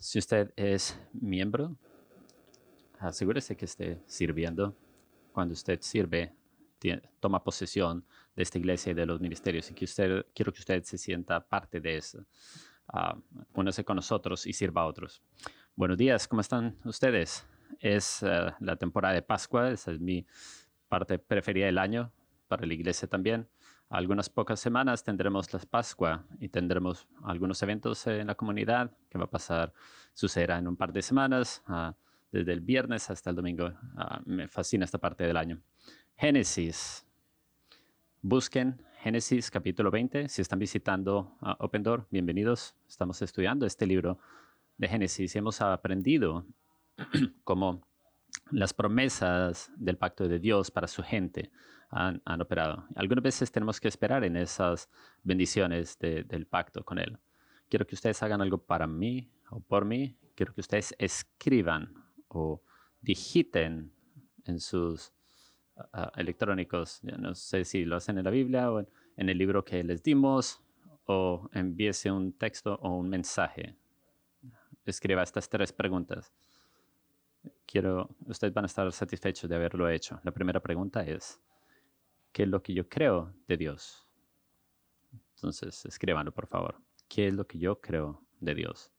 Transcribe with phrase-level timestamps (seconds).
[0.00, 1.76] Si usted es miembro,
[3.00, 4.76] asegúrese que esté sirviendo.
[5.32, 6.32] Cuando usted sirve,
[7.18, 8.04] toma posesión
[8.36, 11.40] de esta iglesia y de los ministerios y que usted, quiero que usted se sienta
[11.40, 12.24] parte de eso.
[12.92, 13.20] Uh,
[13.54, 15.20] únase con nosotros y sirva a otros.
[15.74, 17.44] Buenos días, ¿cómo están ustedes?
[17.80, 20.24] Es uh, la temporada de Pascua, esa es mi
[20.88, 22.12] parte preferida del año
[22.46, 23.48] para la iglesia también.
[23.90, 29.24] Algunas pocas semanas tendremos la Pascua y tendremos algunos eventos en la comunidad que va
[29.24, 29.72] a pasar,
[30.12, 31.92] sucederá en un par de semanas, uh,
[32.30, 33.72] desde el viernes hasta el domingo.
[34.26, 35.62] me fascina esta parte del año.
[36.16, 37.06] Génesis.
[38.20, 40.28] Busquen Génesis capítulo 20.
[40.28, 42.74] Si están visitando Open Door, bienvenidos.
[42.86, 44.18] Estamos estudiando este libro
[44.76, 46.44] de Génesis y hemos aprendido
[47.42, 47.86] cómo
[48.50, 51.50] las promesas del pacto de Dios para su gente
[51.90, 52.84] han, operado.
[52.94, 54.88] Algunas veces tenemos que esperar en esas
[55.22, 57.18] bendiciones del pacto con Él.
[57.68, 60.16] Quiero que ustedes hagan algo para mí o por mí.
[60.34, 61.92] Quiero que ustedes escriban
[62.28, 62.62] o
[63.00, 63.92] digiten
[64.44, 65.12] en sus
[66.16, 67.00] electrónicos.
[67.02, 70.60] no sé si lo hacen en la Biblia o en, el libro que les dimos
[71.06, 73.76] o envíese un texto o un mensaje.
[74.84, 76.32] Escriba estas tres preguntas.
[77.66, 80.20] Quiero, ustedes van a estar satisfechos de haberlo hecho.
[80.24, 81.40] La primera pregunta es,
[82.32, 84.06] ¿qué es lo que yo creo de Dios?
[85.36, 86.80] Entonces, escríbanlo, por favor.
[87.08, 88.90] ¿Qué es lo que yo creo de Dios?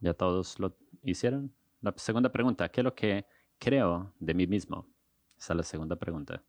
[0.00, 1.54] ¿Ya todos lo hicieron?
[1.82, 3.26] La segunda pregunta, ¿qué es lo que
[3.58, 4.86] creo de mí mismo?
[5.38, 6.42] Esa es la segunda pregunta.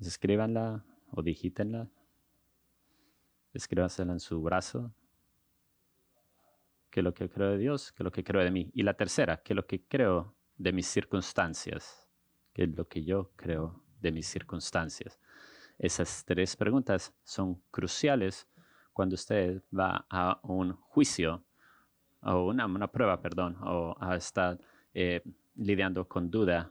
[0.00, 1.88] Escríbanla o digítenla.
[3.52, 4.92] Escríbansela en su brazo.
[6.90, 7.92] ¿Qué es lo que creo de Dios?
[7.92, 8.70] ¿Qué es lo que creo de mí?
[8.74, 12.08] Y la tercera, ¿qué es lo que creo de mis circunstancias?
[12.52, 15.18] ¿Qué es lo que yo creo de mis circunstancias?
[15.78, 18.46] Esas tres preguntas son cruciales
[18.92, 21.44] cuando usted va a un juicio
[22.22, 24.60] o una, una prueba, perdón, o a estar
[24.94, 25.22] eh,
[25.56, 26.70] lidiando con duda,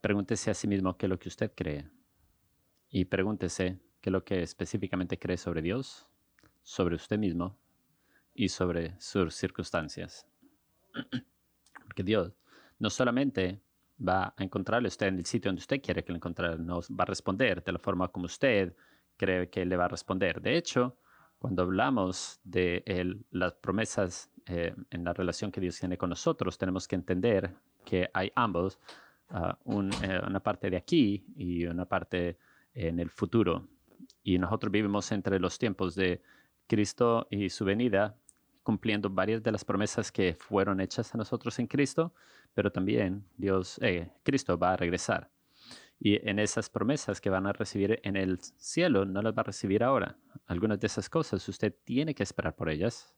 [0.00, 1.90] pregúntese a sí mismo qué es lo que usted cree
[2.88, 6.06] y pregúntese qué es lo que específicamente cree sobre Dios,
[6.62, 7.58] sobre usted mismo
[8.32, 10.26] y sobre sus circunstancias.
[12.02, 12.32] Dios
[12.78, 13.60] no solamente
[14.06, 17.02] va a encontrarle usted en el sitio donde usted quiere que lo encontre, no va
[17.02, 18.74] a responder de la forma como usted
[19.16, 20.40] cree que le va a responder.
[20.40, 20.96] De hecho,
[21.38, 22.82] cuando hablamos de
[23.30, 28.10] las promesas eh, en la relación que Dios tiene con nosotros, tenemos que entender que
[28.12, 28.78] hay ambos,
[29.30, 32.38] ah, eh, una parte de aquí y una parte
[32.74, 33.68] en el futuro.
[34.22, 36.22] Y nosotros vivimos entre los tiempos de
[36.66, 38.16] Cristo y su venida,
[38.70, 42.14] cumpliendo varias de las promesas que fueron hechas a nosotros en Cristo,
[42.54, 45.28] pero también Dios, eh, Cristo va a regresar.
[45.98, 49.50] Y en esas promesas que van a recibir en el cielo, no las va a
[49.52, 50.16] recibir ahora.
[50.46, 53.12] Algunas de esas cosas usted tiene que esperar por ellas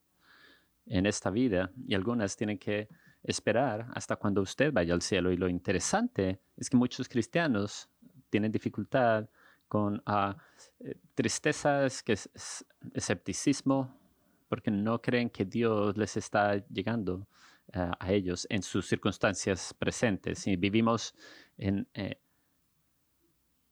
[0.86, 2.88] en esta vida y algunas tienen que
[3.22, 5.32] esperar hasta cuando usted vaya al cielo.
[5.32, 7.90] Y lo interesante es que muchos cristianos
[8.30, 9.28] tienen dificultad
[9.68, 10.34] con uh,
[11.14, 12.64] tristezas, que es,
[12.94, 14.01] escepticismo,
[14.52, 17.26] porque no creen que Dios les está llegando
[17.74, 20.46] uh, a ellos en sus circunstancias presentes.
[20.46, 21.14] Y vivimos
[21.56, 22.20] en, eh,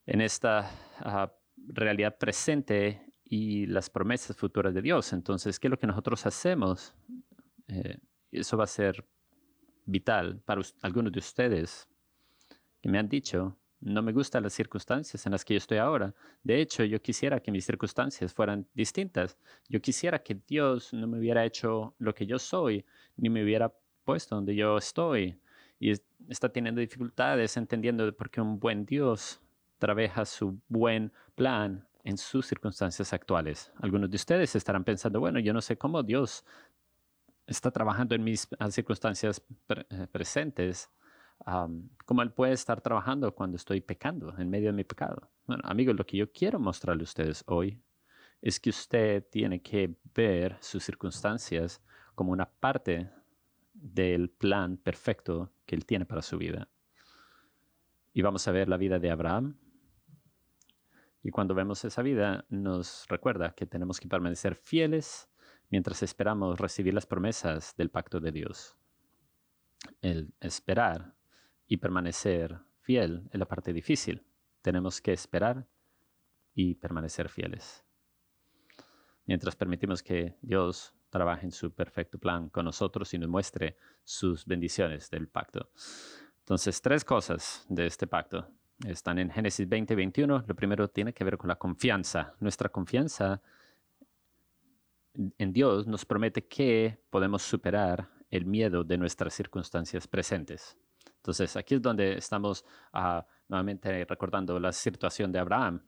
[0.07, 0.71] en esta
[1.01, 1.31] ah,
[1.67, 5.13] realidad presente y las promesas futuras de Dios.
[5.13, 6.95] Entonces, ¿qué es lo que nosotros hacemos?
[7.69, 7.99] Eh,
[8.33, 9.07] eso va a ser
[9.85, 11.91] vital para algunos de ustedes
[12.81, 16.15] que me han dicho, no me gustan las circunstancias en las que yo estoy ahora.
[16.43, 19.37] De hecho, yo quisiera que mis circunstancias fueran distintas.
[19.69, 22.85] Yo quisiera que Dios no me hubiera hecho lo que yo soy,
[23.17, 23.73] ni me hubiera
[24.05, 25.41] puesto donde yo estoy.
[25.79, 25.93] Y
[26.29, 29.41] está teniendo dificultades entendiendo por qué un buen Dios
[29.79, 33.73] trabaja su buen plan en sus circunstancias actuales.
[33.81, 36.45] Algunos de ustedes estarán pensando, bueno, yo no sé cómo Dios
[37.47, 40.91] está trabajando en mis circunstancias eh, presentes.
[41.45, 45.31] ¿Cómo Él puede estar trabajando cuando estoy pecando, en medio de mi pecado?
[45.47, 47.83] Bueno, amigos, lo que yo quiero mostrarle a ustedes hoy
[48.43, 51.83] es que usted tiene que ver sus circunstancias
[52.15, 53.11] como una parte
[53.73, 56.69] del plan perfecto que Él tiene para su vida.
[58.13, 59.57] Y vamos a ver la vida de Abraham,
[61.23, 65.29] y cuando vemos esa vida, nos recuerda que tenemos que permanecer fieles
[65.69, 68.77] mientras esperamos recibir las promesas del pacto de Dios.
[70.01, 71.15] El esperar
[71.71, 74.27] y permanecer fiel es la parte difícil.
[74.61, 75.69] Tenemos que esperar
[76.53, 77.85] y permanecer fieles.
[79.25, 84.45] Mientras permitimos que Dios trabaje en su perfecto plan con nosotros y nos muestre sus
[84.45, 85.71] bendiciones del pacto.
[86.41, 88.49] Entonces, tres cosas de este pacto.
[88.85, 90.45] están en Génesis 20 y 21.
[90.49, 92.35] Lo primero tiene que ver con la confianza.
[92.41, 93.41] Nuestra confianza
[95.15, 100.77] en Dios nos promete que podemos superar el miedo de nuestras circunstancias presentes.
[101.21, 102.65] Entonces, aquí es donde estamos
[102.95, 105.83] uh, nuevamente recordando la situación de Abraham.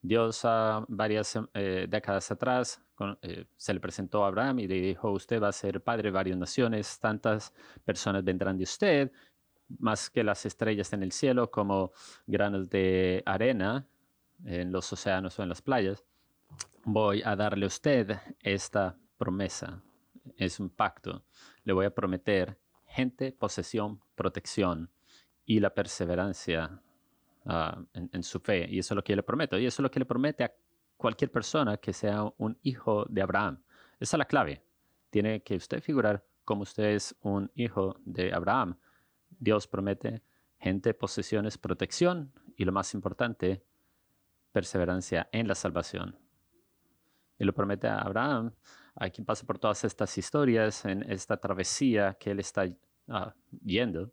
[0.00, 0.42] Dios
[0.88, 2.80] varias eh, décadas atrás
[3.22, 6.10] eh, se le presentó a Abraham y le dijo, usted va a ser padre de
[6.12, 7.52] varias naciones, tantas
[7.84, 9.10] personas vendrán de usted,
[9.80, 11.90] más que las estrellas en el cielo, como
[12.26, 13.84] granos de arena
[14.44, 16.04] en los océanos o en las playas.
[16.84, 19.82] Voy a darle a usted esta promesa.
[20.36, 21.24] Es un pacto.
[21.64, 22.56] Le voy a prometer
[22.96, 24.90] gente, posesión, protección
[25.44, 26.80] y la perseverancia
[27.44, 28.66] uh, en, en, su fe.
[28.70, 29.58] Y eso es lo que le prometo.
[29.58, 30.52] Y eso es lo que le promete a
[30.96, 33.62] cualquier persona que sea un hijo de Abraham.
[34.00, 34.62] Esa es la clave.
[35.10, 38.78] Tiene que usted figurar como usted es un hijo de Abraham.
[39.28, 40.22] Dios promete
[40.58, 43.62] gente, posesiones, protección y lo más importante,
[44.52, 46.18] perseverancia en la salvación.
[47.38, 48.54] Y lo promete a Abraham,
[48.94, 52.64] a quien pasa por todas estas historias, en esta travesía que él está
[53.08, 53.30] uh,
[53.64, 54.12] yendo.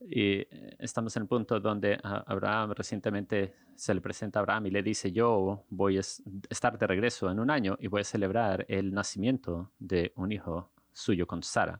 [0.00, 0.46] Y
[0.78, 5.12] estamos en el punto donde Abraham recientemente se le presenta a Abraham y le dice,
[5.12, 9.72] yo voy a estar de regreso en un año y voy a celebrar el nacimiento
[9.78, 11.78] de un hijo suyo con Sara.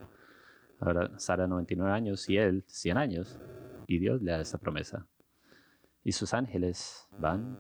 [0.81, 3.39] Ahora Sara 99 años y él 100 años.
[3.87, 5.07] Y Dios le da esa promesa.
[6.05, 7.59] Y sus ángeles van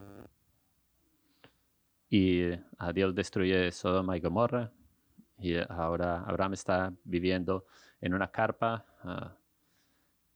[2.10, 4.72] y a Dios destruye Sodoma y Gomorra.
[5.38, 7.64] Y ahora Abraham está viviendo
[8.00, 9.40] en una carpa uh,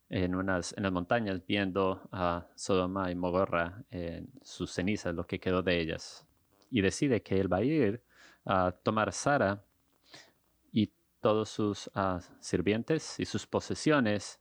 [0.08, 5.40] en, unas, en las montañas viendo a Sodoma y Mogorra en sus cenizas, lo que
[5.40, 6.26] quedó de ellas.
[6.70, 8.02] Y decide que él va a ir
[8.44, 9.64] a tomar Sara
[10.72, 14.40] y todos sus uh, sirvientes y sus posesiones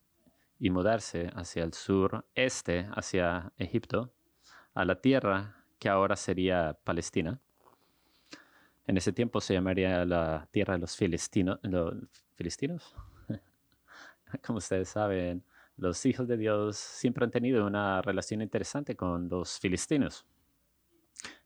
[0.59, 4.13] y mudarse hacia el sur este, hacia Egipto,
[4.73, 7.39] a la tierra que ahora sería Palestina.
[8.85, 10.99] En ese tiempo se llamaría la tierra de los.
[11.63, 11.95] Los
[12.35, 12.95] filistinos,
[14.45, 15.43] como ustedes saben,
[15.77, 20.25] los hijos de Dios siempre han tenido una relación interesante con los filistinos.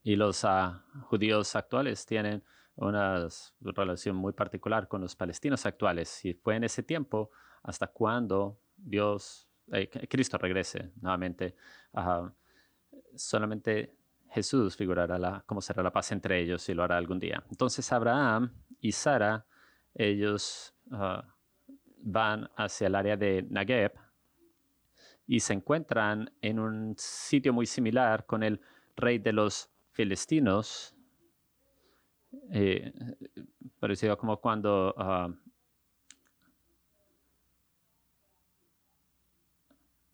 [0.04, 0.74] Y los uh,
[1.04, 2.44] judíos actuales tienen
[2.76, 3.28] una
[3.62, 6.24] relación muy particular con los palestinos actuales.
[6.26, 7.32] Y fue en ese tiempo
[7.64, 11.56] hasta cuando Dios, eh, Cristo regrese nuevamente.
[13.16, 13.96] Solamente
[14.30, 17.44] Jesús figurará la, cómo será la paz entre ellos y lo hará algún día.
[17.50, 19.46] Entonces Abraham y Sara,
[19.96, 21.22] ellos uh,
[22.02, 23.94] van hacia el área de Negev,
[25.28, 28.62] y se encuentran en un sitio muy similar con el
[28.96, 30.96] rey de los filistinos,
[32.52, 32.94] eh,
[33.80, 35.34] parecido como cuando uh,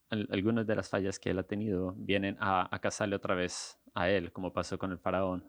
[0.09, 4.31] algunas de las fallas que él ha tenido vienen a, casarle otra vez a él,
[4.31, 5.44] como pasó con el faraón.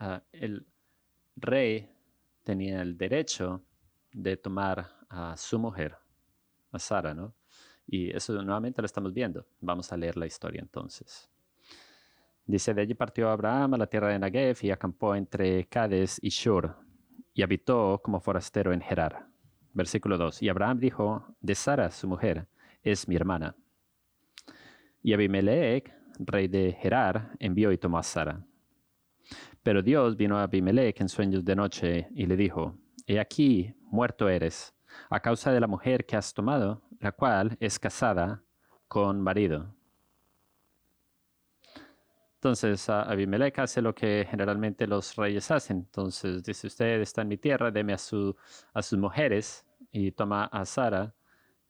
[0.00, 0.66] Uh, el
[1.36, 1.90] rey
[2.42, 3.62] tenía el derecho
[4.12, 5.96] de tomar a su mujer,
[6.70, 7.34] a Sara, ¿no?
[7.86, 9.46] Y eso nuevamente lo estamos viendo.
[9.60, 11.28] Vamos a leer la historia entonces.
[12.46, 16.28] Dice, de allí partió Abraham a la tierra de Negev y acampó entre Cades y
[16.28, 16.76] Shur
[17.34, 19.26] y habitó como forastero en Gerar.
[19.72, 20.42] Versículo 2.
[20.42, 22.46] Y Abraham dijo, de Sara, su mujer,
[22.82, 23.54] es mi hermana.
[25.02, 28.44] Y Abimelech, rey de Gerar, envió y tomó a Sara.
[29.62, 32.76] Pero Dios vino a Abimelech en sueños de noche y le dijo,
[33.06, 34.74] He aquí, muerto eres,
[35.10, 38.42] a causa de la mujer que has tomado, la cual es casada
[38.88, 39.74] con marido.
[42.34, 45.76] Entonces Abimelech hace lo que generalmente los reyes hacen.
[45.76, 48.34] Entonces dice, usted está en mi tierra, deme a, su,
[48.74, 51.14] a sus mujeres y toma a Sara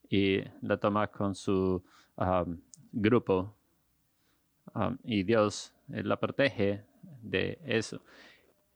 [0.09, 1.85] y la toma con su
[2.91, 3.55] grupo.
[5.05, 6.85] Y Dios eh, la protege
[7.21, 8.01] de eso.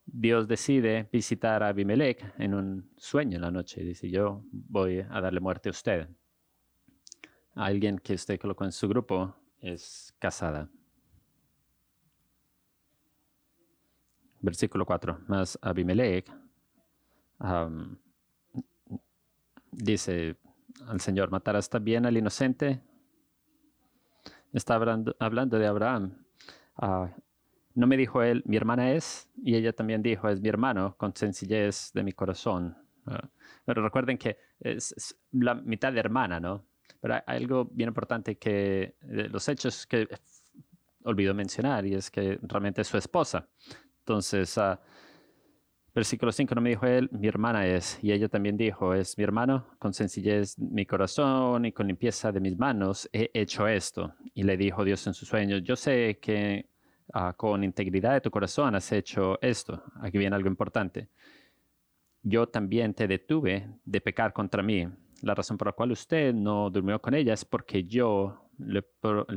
[0.06, 3.82] Dios decide visitar a Abimelech en un sueño en la noche.
[3.82, 6.08] Dice, yo voy a darle muerte a usted.
[7.54, 10.68] alguien que usted colocó en su grupo es casada.
[14.40, 15.20] Versículo 4.
[15.26, 16.30] Más Abimelech
[19.72, 20.36] dice
[20.86, 22.82] al Señor, ¿matarás también al inocente?
[24.52, 26.25] Está hablando, de Abraham.
[26.80, 27.08] Uh,
[27.76, 31.14] no me dijo él, mi hermana es, y ella también dijo, es mi hermano, con
[31.14, 32.76] sencillez de mi corazón.
[33.64, 36.66] pero recuerden que es, la mitad de hermana, ¿no?
[37.00, 40.09] Pero hay algo bien importante que los hechos que
[41.04, 43.49] olvido mencionar y es que realmente es su esposa.
[44.00, 44.76] Entonces, uh,
[45.97, 47.99] Versículo 5 no me dijo él, mi hermana es.
[48.02, 52.38] Y ella también dijo, es mi hermano, con sencillez mi corazón y con limpieza de
[52.38, 54.14] mis manos he hecho esto.
[54.35, 56.68] Y le dijo Dios en sus sueños, yo sé que
[57.12, 59.82] ah, con integridad de tu corazón has hecho esto.
[60.00, 61.08] Aquí viene algo importante.
[62.22, 64.88] Yo también te detuve de pecar contra mí.
[65.22, 68.82] La razón por la cual usted no durmió con ella es porque yo le,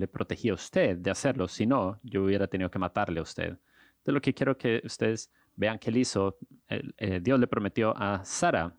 [0.07, 1.47] protegí a usted de hacerlo.
[1.47, 3.57] Si no, yo hubiera tenido que matarle a usted.
[4.03, 6.37] De lo que quiero que ustedes Vean que él hizo,
[6.69, 8.73] eh, Dios le prometió a Sara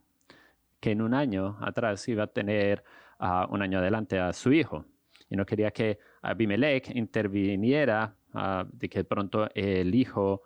[0.81, 2.83] que en un año atrás iba a tener
[3.21, 4.87] uh, un año adelante a su hijo.
[5.29, 8.17] Y no quería que Abimelech interviniera
[8.73, 10.43] de que pronto el hijo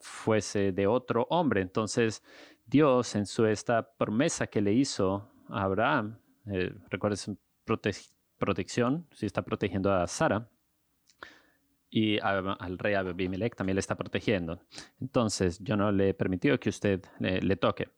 [0.00, 1.60] fuese de otro hombre.
[1.60, 2.22] Entonces
[2.66, 6.74] Dios en su esta promesa que le hizo a Abraham, eh,
[8.38, 10.48] protección, si está protegiendo a Sara,
[11.90, 14.60] y al rey Abimelech también le está protegiendo.
[15.00, 17.88] Entonces, yo no le he permitido que usted le, toque.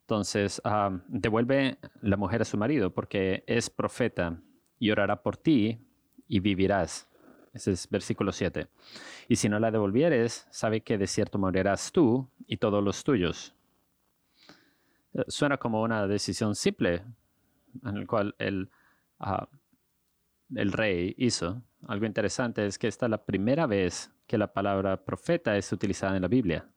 [0.00, 0.62] Entonces,
[1.08, 4.40] devuelve la mujer a su marido porque es profeta
[4.78, 5.78] y orará por ti
[6.26, 7.08] y vivirás.
[7.52, 8.68] Ese es versículo 7.
[9.28, 13.54] Y si no la devolvieres, sabe que de cierto morirás tú y todos los tuyos.
[15.14, 17.04] Eh, suena como una decisión simple
[17.84, 18.70] en la cual el,
[19.18, 19.48] ah,
[20.54, 25.04] el rey hizo, algo interesante es que esta es la primera vez que la palabra
[25.04, 26.68] profeta es utilizada en la Biblia.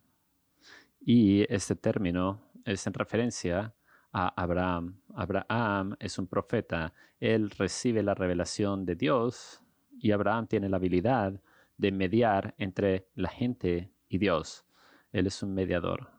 [1.00, 3.74] Y este término es en referencia
[4.14, 5.02] a Abraham.
[5.16, 6.94] Abraham es un profeta.
[7.20, 9.62] Él recibe la revelación de Dios
[10.02, 11.40] y Abraham tiene la habilidad
[11.78, 14.66] de mediar entre la gente y Dios.
[15.12, 16.10] Él es un mediador.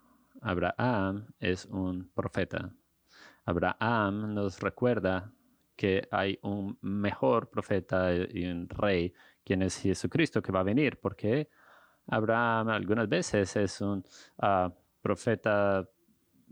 [0.40, 2.72] Abraham es un profeta.
[3.44, 5.32] Abraham nos recuerda
[5.76, 9.12] que hay un mejor profeta y un rey,
[9.44, 11.48] quien es Jesucristo, que va a venir, porque
[12.06, 14.04] Abraham algunas veces es un
[14.38, 15.88] ah, profeta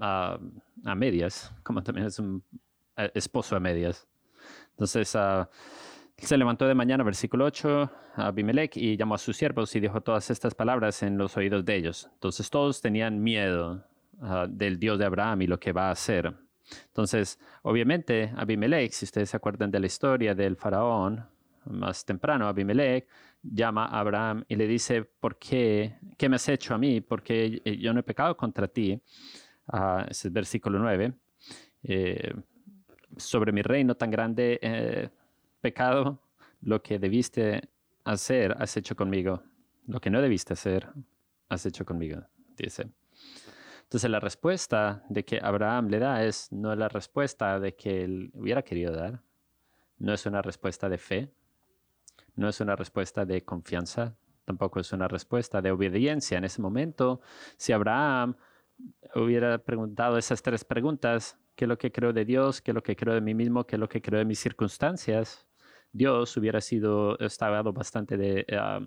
[0.01, 0.39] ah,
[0.85, 2.43] a medias, como también es un
[2.97, 4.09] eh, esposo a medias.
[4.71, 5.47] Entonces, uh,
[6.27, 10.31] se levantó de mañana, versículo 8, Abimelech, y llamó a sus siervos y dijo todas
[10.31, 12.09] estas palabras en los oídos de ellos.
[12.15, 13.85] Entonces todos tenían miedo
[14.49, 16.35] del Dios de Abraham y lo que va a hacer.
[16.87, 21.25] Entonces, obviamente, Abimelech, si ustedes se acuerdan de la historia del faraón,
[21.65, 23.07] más temprano, Abimelech
[23.43, 25.97] llama a Abraham y le dice, ¿por qué?
[26.17, 27.01] ¿Qué me has hecho a mí?
[27.01, 29.01] Porque yo no he pecado contra ti.
[29.73, 31.13] Uh, ese es el versículo 9.
[31.83, 32.35] Eh,
[33.17, 35.09] sobre mi reino tan grande eh,
[35.61, 36.23] pecado,
[36.61, 37.69] lo que debiste
[38.05, 39.43] hacer, has hecho conmigo.
[39.87, 40.89] Lo que no debiste hacer,
[41.49, 42.23] has hecho conmigo,
[42.57, 42.91] dice.
[43.83, 48.31] Entonces la respuesta de que Abraham le da es no la respuesta de que él
[48.35, 49.23] hubiera querido dar,
[49.99, 51.33] no es una respuesta de fe,
[52.37, 54.15] no es una respuesta de confianza,
[54.45, 56.39] tampoco es una respuesta de obediencia.
[56.39, 57.21] En ese momento,
[57.57, 58.37] si Abraham
[59.15, 62.63] hubiera preguntado esas tres preguntas, ¿qué es lo que creo de Dios?
[62.63, 63.67] ¿Qué es lo que creo de mí mismo?
[63.67, 65.47] ¿Qué es lo que creo de mis circunstancias?
[65.93, 68.47] Dios hubiera sido, estado bastante de...
[68.53, 68.87] Uh,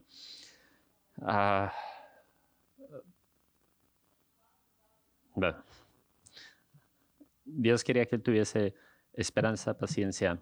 [1.25, 1.69] uh,
[7.45, 8.73] Dios quería que él tuviese
[9.13, 10.39] esperanza, paciencia.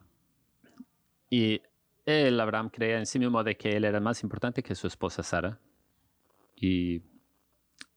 [1.30, 1.62] Y
[2.06, 5.24] él, Abraham, creía en sí mismo de que él era más importante que su esposa
[5.24, 5.60] Sara.
[6.56, 7.02] Y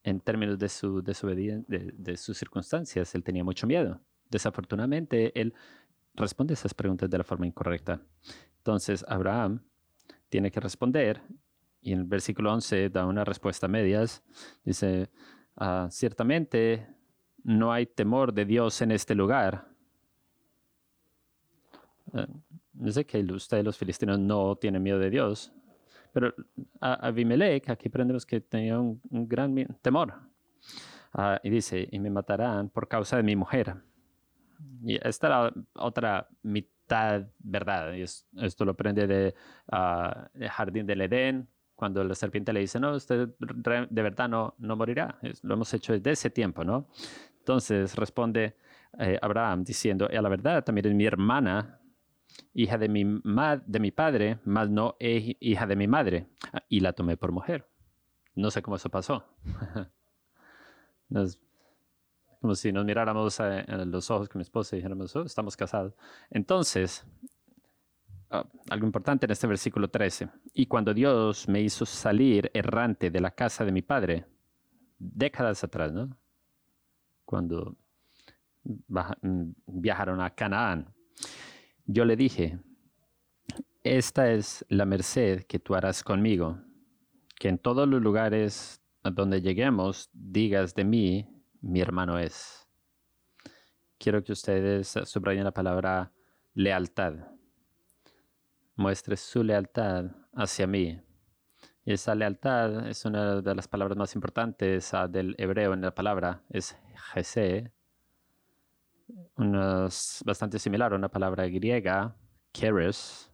[0.02, 4.00] en términos de, su, de, sus circunstancias, él tenía mucho miedo.
[4.30, 5.54] Desafortunadamente, él
[6.14, 8.00] responde esas preguntas de la forma incorrecta.
[8.64, 9.60] Entonces, Abraham
[10.28, 11.22] tiene que responder,
[11.80, 14.22] y en el versículo 11 da una respuesta a medias.
[14.64, 15.10] Dice,
[15.56, 16.86] Ah, ciertamente
[17.44, 19.68] no hay temor de Dios en este lugar.
[22.12, 22.26] Uh,
[22.74, 25.52] yo sé que ustedes los filistinos no tienen miedo de Dios,
[26.12, 26.34] pero
[26.80, 30.14] a Abimelech aquí aprendemos que tenía un, gran temor.
[31.12, 33.76] Ah, y dice, y me matarán por causa de mi mujer.
[34.82, 36.28] Y esta era otra
[36.84, 37.94] mitad verdad.
[37.94, 39.34] Esto lo aprende de
[40.48, 45.18] Jardín del Edén, cuando la serpiente le dice, no, usted de verdad no, no morirá.
[45.42, 46.88] Lo hemos hecho desde ese tiempo, ¿no?
[47.38, 48.56] Entonces responde
[48.98, 51.80] eh, Abraham diciendo, a la verdad también es mi hermana,
[52.52, 53.04] hija de mi,
[53.66, 56.28] de mi padre, más no es hija de mi madre.
[56.52, 57.68] Ah, y la tomé por mujer.
[58.34, 59.24] No sé cómo eso pasó.
[62.44, 65.94] como si nos miráramos en los ojos con mi esposa y dijéramos, oh, estamos casados.
[66.30, 67.06] Entonces,
[68.36, 70.28] Ah, algo importante en este versículo 13.
[70.54, 74.26] Y cuando Dios me hizo salir errante de la casa de mi padre,
[74.98, 76.16] décadas atrás, ¿no?
[77.24, 77.76] Cuando
[78.64, 80.92] mm, viajaron a Canaán,
[81.86, 82.58] yo le dije,
[83.84, 86.58] esta es la merced que tú harás conmigo,
[87.38, 91.28] que en todos los lugares a donde lleguemos, digas de mí,
[91.64, 92.68] mi hermano es.
[93.98, 96.12] Quiero que ustedes subrayen la palabra
[96.52, 97.14] lealtad.
[98.76, 101.00] Muestre su lealtad hacia mí.
[101.86, 105.94] Y esa lealtad es una de las palabras más importantes uh, del hebreo en la
[105.94, 106.42] palabra.
[106.50, 106.76] Es
[107.12, 107.72] jese,
[110.24, 112.16] bastante similar a una palabra griega,
[112.52, 113.30] keres,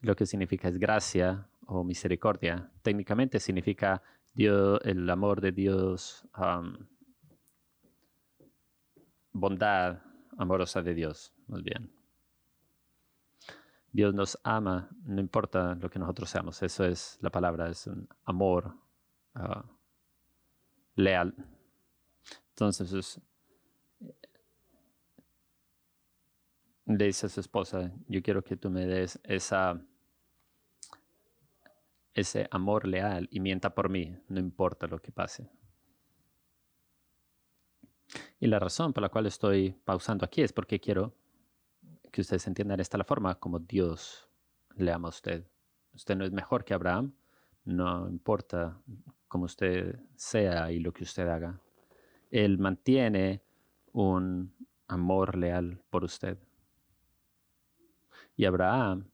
[0.00, 2.70] lo que significa es gracia o misericordia.
[2.82, 4.02] Técnicamente significa
[4.34, 6.26] Dios, el amor de Dios,
[9.34, 10.00] bondad
[10.38, 11.92] amorosa de Dios, más bien.
[13.92, 18.08] Dios nos ama, no importa lo que nosotros seamos, eso es la palabra, es un
[18.24, 18.74] amor
[19.34, 19.62] uh,
[20.96, 21.34] leal.
[22.50, 23.20] Entonces,
[26.86, 29.80] le dice a su esposa, yo quiero que tú me des esa
[32.14, 35.50] ese amor leal y mienta por mí, no importa lo que pase.
[38.44, 41.14] Y la razón por la cual estoy pausando aquí es porque quiero
[42.12, 44.28] que ustedes entiendan esta la forma como Dios
[44.76, 45.46] le ama a usted.
[45.94, 47.14] Usted no es mejor que Abraham,
[47.64, 48.78] no importa
[49.28, 51.58] cómo usted sea y lo que usted haga.
[52.30, 53.40] Él mantiene
[53.94, 54.54] un
[54.88, 56.36] amor leal por usted.
[58.36, 59.06] Y Abraham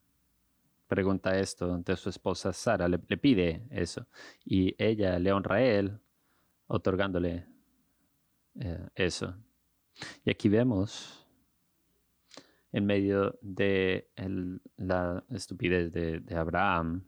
[0.88, 4.08] pregunta esto ante su esposa Sara, le, pide eso.
[4.44, 6.00] Y ella le honra a él
[6.66, 7.46] otorgándole
[8.58, 9.34] eh, eso.
[10.24, 11.26] Y aquí vemos
[12.72, 14.08] en medio de
[14.76, 17.04] la estupidez de, de Abraham,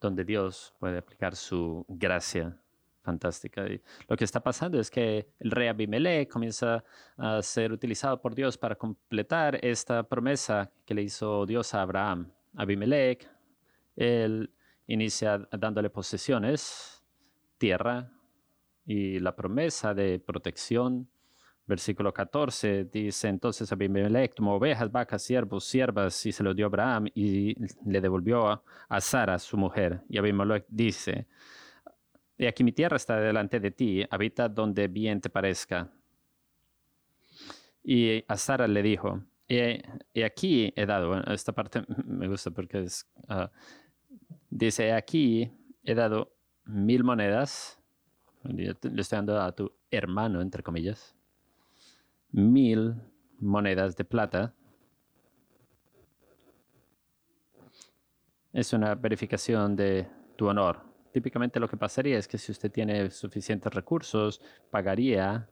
[0.00, 2.58] donde Dios puede aplicar su gracia
[3.02, 3.64] fantástica.
[4.08, 6.82] lo que está pasando es que el rey Abimelech comienza
[7.16, 12.32] a ser utilizado por Dios para completar esta promesa que le hizo Dios a Abraham.
[12.56, 13.28] Abimelech,
[13.94, 14.50] él
[14.88, 17.04] inicia dándole posesiones,
[17.58, 18.10] tierra
[18.86, 21.08] y la promesa de protección.
[21.66, 27.08] Versículo 14 dice, entonces Abimelech tomó ovejas, vacas, siervos, siervas y se lo dio Abraham
[27.12, 30.00] y le devolvió a, a Sara, su mujer.
[30.08, 31.26] Y Abimelech dice,
[32.38, 35.90] y aquí mi tierra está delante de ti, habita donde bien te parezca.
[37.82, 43.06] Y a Sara le dijo, y, aquí he dado, esta parte me gusta porque es,
[43.28, 43.46] uh,
[44.50, 45.50] dice, aquí
[45.84, 46.32] he dado
[46.64, 47.80] mil monedas,
[48.48, 51.14] le estoy dando a tu hermano, entre comillas,
[52.32, 52.94] mil
[53.38, 54.54] monedas de plata.
[58.52, 63.10] Es una verificación de tu honor típicamente lo que pasaría es que si usted tiene
[63.10, 64.38] suficientes recursos,
[64.70, 65.48] pagaría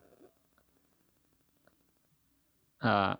[2.80, 3.18] a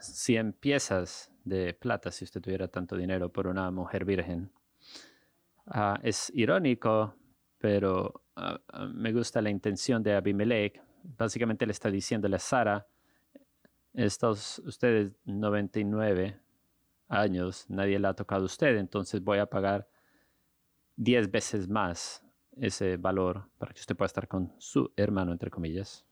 [0.00, 4.50] 100 piezas de plata si usted tuviera tanto dinero por una mujer virgen.
[5.66, 7.14] Ah, es irónico,
[7.58, 10.80] pero ah, ah, me gusta la intención de Abimelech.
[11.02, 12.86] Básicamente le está diciéndole a Sara,
[13.94, 16.40] estos ustedes 99
[17.08, 19.88] años, nadie le ha tocado a usted, entonces voy a pagar
[20.96, 22.22] 10 veces más
[22.60, 26.04] ese valor para que usted pueda estar con su hermano, entre comillas.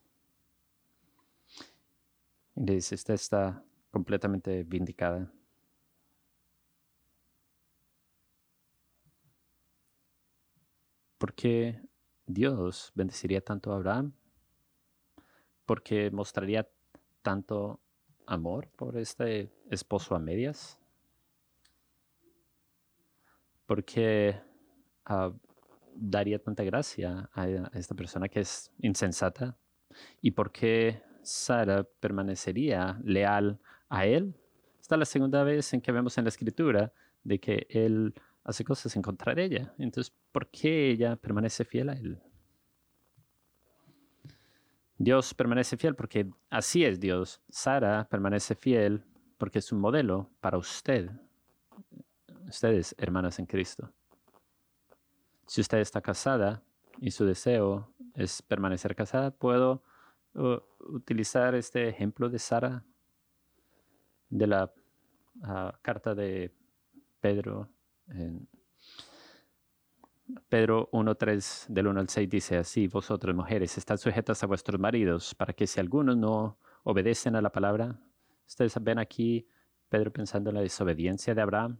[2.54, 5.30] Y le dice, usted está completamente vindicada.
[11.18, 11.80] ¿Por qué
[12.26, 14.12] Dios bendeciría tanto a Abraham?
[15.64, 16.68] ¿Por qué mostraría
[17.22, 17.80] tanto
[18.26, 20.78] amor por este esposo a medias?
[23.66, 24.40] Porque
[25.94, 29.56] daría tanta gracia a, esta persona que es insensata?
[30.20, 34.34] ¿Y por qué Sara permanecería leal a él?
[34.80, 36.92] Esta es la segunda vez en que vemos en la escritura
[37.24, 38.14] de que él
[38.46, 39.74] hace cosas en contra de ella.
[39.76, 42.22] Entonces, ¿por qué ella permanece fiel a él?
[44.98, 47.42] Dios permanece fiel porque así es Dios.
[47.48, 49.04] Sara permanece fiel
[49.36, 51.10] porque es un modelo para usted.
[52.48, 53.92] Ustedes, hermanas en Cristo.
[55.48, 56.62] Si usted está casada
[57.00, 59.82] y su deseo es permanecer casada, puedo
[60.78, 62.84] utilizar este ejemplo de Sara
[64.30, 64.72] de la
[65.42, 66.54] ah, carta de
[67.20, 67.68] Pedro.
[70.48, 75.34] Pedro 1.3 del 1 al 6 dice así, vosotras mujeres, estad sujetas a vuestros maridos,
[75.34, 77.98] para que si algunos no obedecen a la palabra,
[78.46, 79.48] ustedes ven aquí
[79.88, 81.78] Pedro pensando en la desobediencia de Abraham,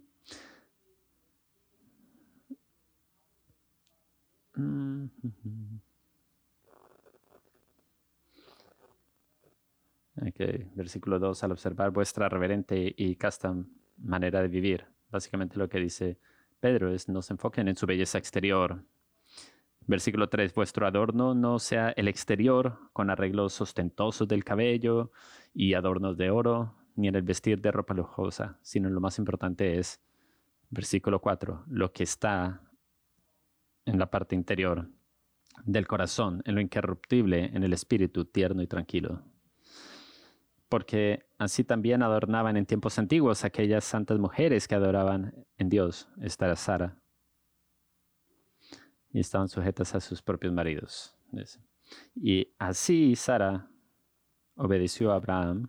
[10.29, 10.71] Okay.
[10.75, 13.55] Versículo 2, al observar vuestra reverente y casta
[13.99, 14.96] manera de vivir.
[15.17, 16.19] Básicamente lo que dice
[16.61, 18.85] Pedro es no se enfoquen en su belleza exterior.
[19.87, 25.11] Versículo 3, vuestro adorno no sea el exterior con arreglos ostentosos del cabello
[25.55, 29.79] y adornos de oro, ni en el vestir de ropa lujosa, sino lo más importante
[29.79, 30.03] es,
[30.69, 32.61] versículo 4, lo que está
[33.87, 34.87] en la parte interior
[35.65, 39.23] del corazón, en lo incorruptible, en el espíritu tierno y tranquilo.
[40.69, 46.09] Porque así también adornaban en tiempos antiguos aquellas santas mujeres que adoraban en Dios.
[46.21, 46.97] Esta era Sara.
[49.11, 51.17] Y estaban sujetas a sus propios maridos.
[52.15, 53.71] Y así Sara
[54.57, 55.69] obedeció a Abraham,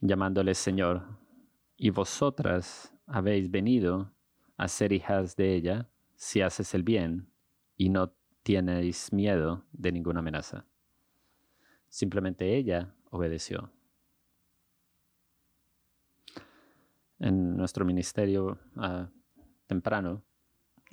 [0.00, 1.02] llamándole Señor.
[1.76, 4.12] Y vosotras habéis venido
[4.56, 7.30] a ser hijas de ella si haces el bien
[7.76, 10.64] y no tienes miedo de ninguna amenaza.
[11.88, 13.70] Simplemente ella obedeció.
[17.18, 19.08] En nuestro ministerio ah,
[19.66, 20.22] temprano,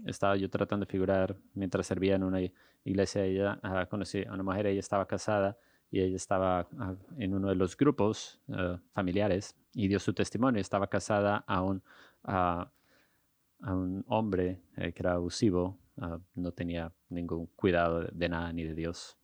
[0.05, 2.39] estaba yo tratando de figurar mientras servía en una
[2.83, 3.25] iglesia.
[3.25, 5.57] Ella uh, conocí a una mujer, ella estaba casada
[5.91, 8.41] y ella estaba ah, en uno de los grupos
[8.93, 10.61] familiares y dio su testimonio.
[10.61, 11.83] Estaba casada a un,
[12.23, 12.71] a
[13.61, 18.73] un hombre eh, que era abusivo Ah, no tenía ningún cuidado de, nada ni de
[18.73, 19.17] Dios.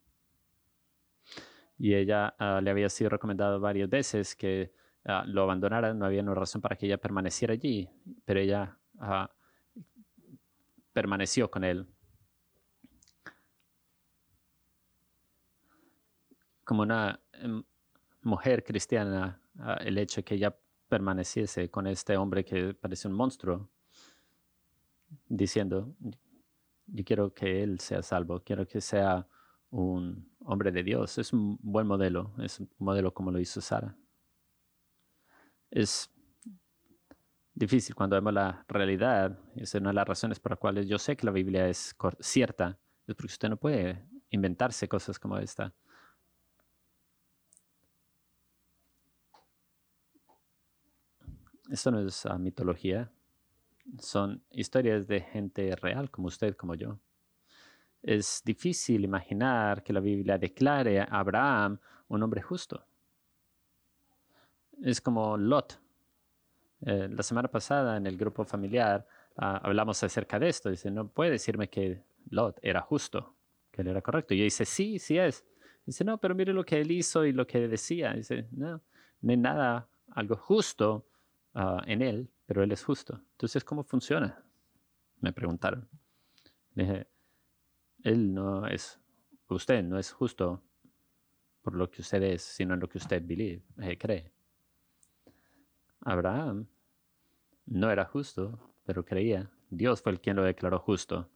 [1.80, 4.70] Y ella ah, le había sido recomendado varias veces que
[5.06, 7.88] ah, lo abandonara, no había una razón para que ella permaneciera allí,
[8.26, 8.76] pero ella
[10.92, 11.86] permaneció con él.
[16.64, 17.64] Como una em,
[18.20, 19.40] mujer cristiana,
[19.80, 20.54] el hecho de que ella
[20.86, 23.70] permaneciese con este hombre que parece un monstruo,
[25.28, 25.94] diciendo,
[26.88, 29.26] yo quiero que él sea salvo, quiero que sea
[29.70, 31.18] un hombre de Dios.
[31.18, 33.96] Es un buen modelo, es un modelo como lo hizo Sara.
[35.70, 36.10] Es
[37.54, 41.16] difícil cuando vemos la realidad, es una de las razones por las cuales yo sé
[41.16, 45.72] que la Biblia es cierta, es porque usted no puede inventarse cosas como esta.
[51.70, 53.12] Esto no es ah, mitología,
[53.98, 56.98] son historias de gente real como usted, como yo.
[58.02, 62.84] Es difícil imaginar que la Biblia declare a Abraham un hombre justo.
[64.82, 65.78] Es como Lot.
[66.82, 70.70] Eh, la semana pasada en el grupo familiar ah, hablamos acerca de esto.
[70.70, 73.36] Dice, no puede decirme que Lot era justo,
[73.70, 74.34] que él era correcto.
[74.34, 75.44] Y yo dice, sí, sí es.
[75.84, 78.14] Dice, no, pero mire lo que él hizo y lo que decía.
[78.14, 78.80] Dice, no,
[79.20, 81.06] no hay nada, algo justo
[81.54, 83.22] ah, en él pero Él es justo.
[83.30, 84.42] Entonces, ¿cómo funciona?
[85.20, 85.88] Me preguntaron.
[86.74, 87.06] dije,
[88.02, 89.00] Él no es,
[89.48, 90.62] usted no es justo
[91.62, 94.32] por lo que usted es, sino en lo que usted believe, eh, cree.
[96.00, 96.66] Abraham
[97.66, 99.50] no era justo, pero creía.
[99.68, 101.28] Dios fue el quien lo declaró justo.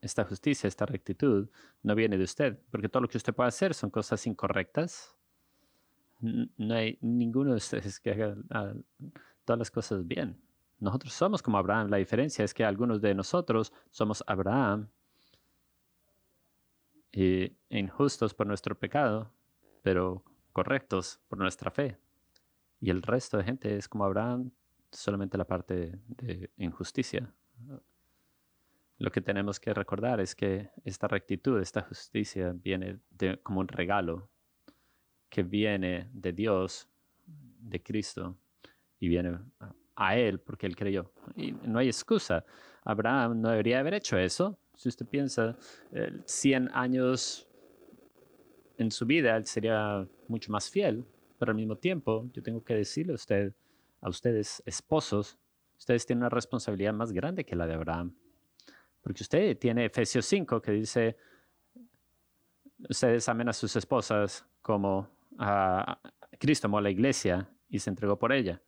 [0.00, 1.48] Esta justicia, esta rectitud,
[1.82, 5.16] no viene de usted, porque todo lo que usted puede hacer son cosas incorrectas.
[6.20, 8.74] No hay ninguno de ustedes que haga ah,
[9.44, 10.40] todas las cosas bien.
[10.78, 11.90] Nosotros somos como Abraham.
[11.90, 14.88] La diferencia es que algunos de nosotros somos Abraham
[17.12, 19.32] injustos por nuestro pecado,
[19.82, 21.98] pero correctos por nuestra fe.
[22.80, 24.50] Y el resto de gente es como Abraham,
[24.90, 27.32] solamente la parte de injusticia.
[28.98, 33.00] Lo que tenemos que recordar es que esta rectitud, esta justicia viene
[33.42, 34.30] como un regalo
[35.28, 36.88] que viene de Dios,
[37.26, 38.36] de Cristo,
[38.98, 39.40] y viene
[39.96, 41.10] a él porque él creyó.
[41.36, 42.44] Y no hay excusa.
[42.84, 44.58] Abraham no debería haber hecho eso.
[44.74, 45.56] Si usted piensa,
[46.24, 47.48] 100 años
[48.78, 51.04] en su vida, él sería mucho más fiel.
[51.38, 53.52] Pero al mismo tiempo, yo tengo que decirle a usted,
[54.00, 55.38] a ustedes esposos,
[55.78, 58.14] ustedes tienen una responsabilidad más grande que la de Abraham.
[59.02, 61.16] Porque usted tiene Efesios 5 que dice,
[62.88, 65.98] ustedes amen a sus esposas como a
[66.38, 68.60] Cristo amó a la iglesia y se entregó por ella.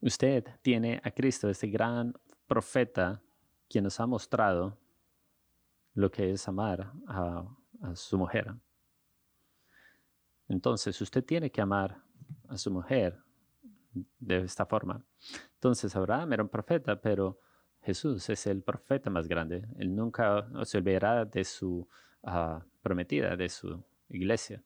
[0.00, 2.14] Usted tiene a Cristo, este gran
[2.46, 3.22] profeta,
[3.68, 4.78] quien nos ha mostrado
[5.94, 7.44] lo que es amar a,
[7.94, 8.54] su mujer.
[10.48, 12.02] Entonces, usted tiene que amar
[12.48, 13.18] a su mujer
[14.18, 15.04] de esta forma.
[15.54, 17.38] Entonces, Abraham era un profeta, pero
[17.82, 19.66] Jesús es el profeta más grande.
[19.78, 21.88] Él nunca se olvidará de su
[22.22, 24.62] ah, prometida, de su iglesia.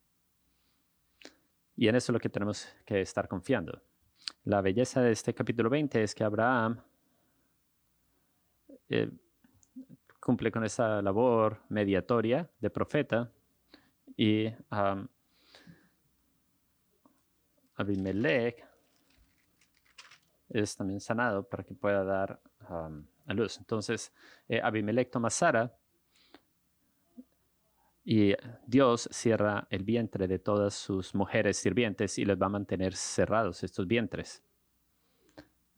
[1.77, 3.83] Y en eso es lo que tenemos que estar confiando.
[4.45, 6.81] La belleza de este capítulo 20 es que Abraham
[8.89, 9.11] eh,
[10.19, 13.31] cumple con esa labor mediatoria de profeta
[14.17, 14.47] y
[17.77, 18.67] Abimelech
[20.49, 23.59] es también sanado para que pueda dar a luz.
[23.59, 24.13] Entonces,
[24.49, 25.73] eh, Abimelech toma Sara
[28.05, 28.35] y
[28.67, 33.63] Dios cierra el vientre de todas sus mujeres sirvientes y les va a mantener cerrados
[33.63, 34.43] estos vientres.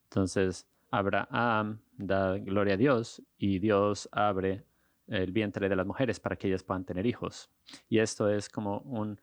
[0.05, 4.65] Entonces, Abraham da gloria a Dios y Dios abre
[5.07, 7.51] el vientre de las mujeres para que ellas puedan tener hijos.
[7.89, 9.21] Y esto es como un,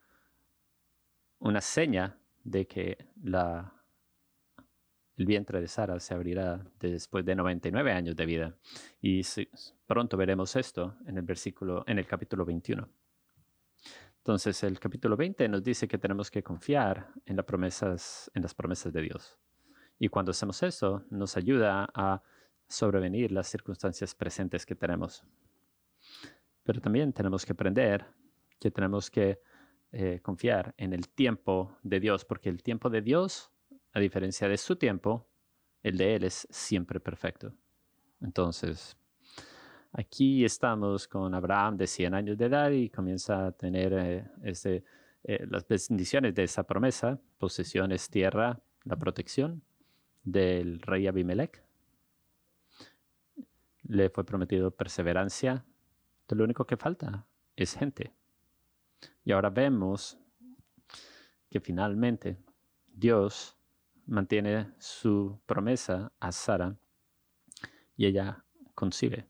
[1.39, 8.25] una seña de que el vientre de Sara se abrirá después de 99 años de
[8.25, 8.55] vida.
[9.01, 9.23] Y
[9.89, 12.87] pronto veremos esto en el versículo, en el capítulo 21.
[14.17, 19.39] Entonces, el capítulo 20 nos dice que tenemos que confiar en, las promesas, de Dios.
[19.97, 22.21] Y cuando hacemos eso, nos ayuda a
[22.67, 25.23] sobrevenir las circunstancias presentes que tenemos.
[26.63, 28.05] Pero también tenemos que aprender
[28.59, 29.41] que tenemos que
[29.91, 33.51] eh, confiar en el tiempo de Dios, porque el tiempo de Dios
[33.93, 35.27] a diferencia de su tiempo,
[35.81, 37.55] el de Él es siempre perfecto.
[38.21, 38.98] Entonces,
[39.91, 44.83] aquí estamos con Abraham de 100 años de edad y comienza a tener eh, este,
[45.23, 49.61] eh, las bendiciones de esa promesa, posesiones, tierra, la protección
[50.23, 51.63] del rey Abimelech.
[53.83, 55.65] Le fue prometido perseverancia.
[56.29, 57.25] lo único que falta
[57.55, 58.13] es gente.
[59.23, 60.17] Y ahora vemos
[61.49, 62.37] que finalmente
[62.87, 63.57] Dios
[64.05, 66.75] mantiene su promesa a Sara
[67.95, 68.43] y ella
[68.75, 69.28] concibe.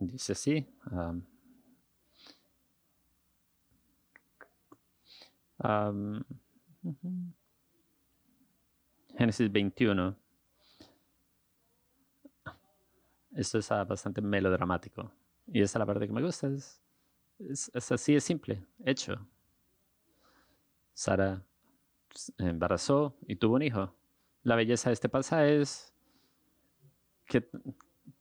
[0.00, 0.66] Dice así.
[0.90, 1.22] Um,
[5.64, 6.24] um,
[9.16, 10.16] Génesis 21.
[13.32, 15.10] Esto es bastante melodramático.
[15.46, 16.48] Y esa es la parte que me gusta.
[16.48, 16.80] es,
[17.38, 19.26] es así, es simple, hecho.
[20.94, 21.44] Sara
[22.38, 23.94] embarazó y tuvo un hijo.
[24.42, 25.92] La belleza de este pasaje es
[27.26, 27.48] que,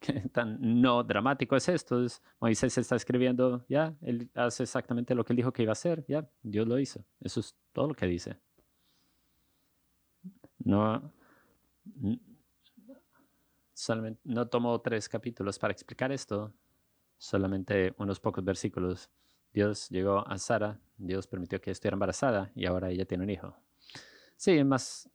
[0.32, 2.06] tan no dramático es esto.
[2.40, 6.06] Moisés está escribiendo, ya, él hace exactamente lo que él dijo que iba a hacer,
[6.08, 7.04] ya, Dios lo hizo.
[7.20, 8.40] Eso es todo lo que dice.
[10.60, 11.14] No,
[13.74, 16.54] solamente, no tomo tres capítulos para explicar esto,
[17.18, 19.10] solamente unos pocos versículos.
[19.54, 23.56] Dios llegó a Sara, Dios permitió que estuviera embarazada y ahora ella tiene un hijo.
[24.36, 25.10] Sí, más,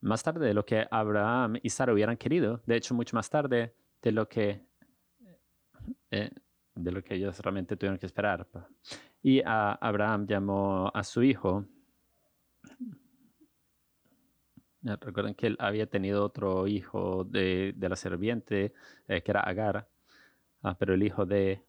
[0.00, 3.74] más tarde de lo que Abraham y Sara hubieran querido, de hecho mucho más tarde
[4.02, 4.64] de lo que,
[6.10, 6.30] eh,
[6.74, 8.46] de lo que ellos realmente tuvieron que esperar.
[9.22, 11.64] Y Abraham llamó a su hijo,
[14.82, 18.72] recuerden que él había tenido otro hijo de, la serviente,
[19.08, 19.88] eh, que era Agar,
[20.62, 21.62] ah, pero el hijo de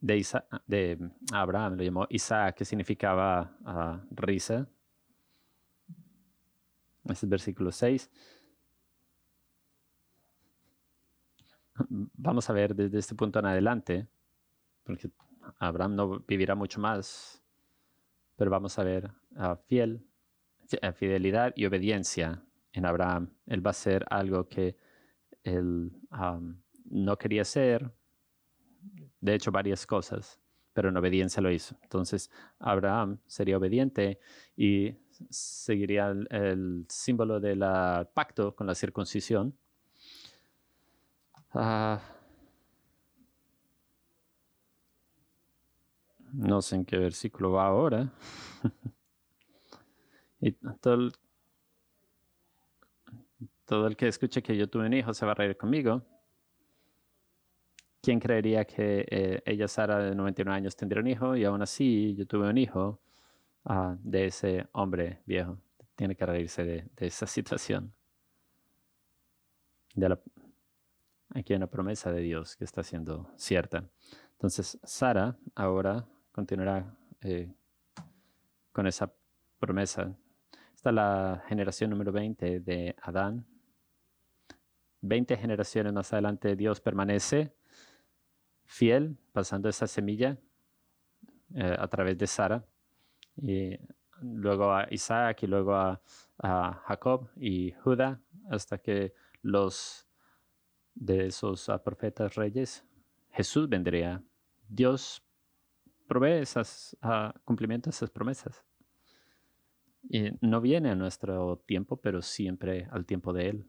[0.00, 0.26] de,
[0.66, 4.68] de Abraham lo llamó Isaac, que significaba ah, risa.
[7.08, 8.10] Es el versículo 6.
[11.88, 14.08] Vamos a ver desde este punto en adelante,
[14.82, 15.10] porque
[15.58, 17.42] Abraham no vivirá mucho más,
[18.34, 20.06] pero vamos a ver a fiel,
[20.94, 22.42] fidelidad y obediencia
[22.72, 23.30] en Abraham.
[23.46, 24.76] Él va a ser algo que
[25.42, 25.92] él
[26.84, 27.92] no quería ser,
[29.20, 30.40] de hecho varias cosas,
[30.72, 31.76] pero en obediencia lo hizo.
[31.82, 34.18] Entonces Abraham sería obediente
[34.56, 34.96] y
[35.30, 37.60] seguiría el, símbolo del
[38.14, 39.56] pacto con la circuncisión.
[41.52, 42.00] Ah,
[46.32, 48.12] no sé en qué versículo va ahora.
[50.40, 51.08] y todo
[53.86, 56.02] el que escuche que yo tuve un hijo se va a reír conmigo.
[58.06, 61.34] ¿quién creería que eh, ella, Sara, de 99 años, tendría un hijo?
[61.34, 63.00] Y aún así, yo tuve un hijo
[63.66, 65.58] ah, de ese hombre viejo.
[65.94, 67.92] Tiene que reírse de, esa situación.
[69.94, 70.18] De
[71.34, 73.84] aquí hay una promesa de Dios que está siendo cierta.
[74.32, 77.52] Entonces, Sara ahora continuará eh,
[78.72, 79.12] con esa
[79.58, 80.14] promesa.
[80.74, 83.46] Está la generación número 20 de Adán.
[85.00, 87.54] 20 generaciones más adelante Dios permanece
[88.66, 90.36] fiel, pasando esa semilla
[91.54, 92.64] eh, a través de Sara,
[93.36, 93.78] y
[94.20, 96.00] luego a Isaac y luego a,
[96.86, 98.20] Jacob y Judá,
[98.50, 100.06] hasta que los
[100.94, 102.84] de esos profetas reyes,
[103.30, 104.22] Jesús vendría.
[104.68, 105.22] Dios
[106.06, 106.96] provee esas,
[107.44, 108.64] cumplimiento esas promesas.
[110.08, 113.68] Y no viene a nuestro tiempo, pero siempre al tiempo de Él.